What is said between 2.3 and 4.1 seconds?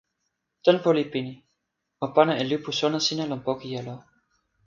e lipu sona sina lon poki jelo.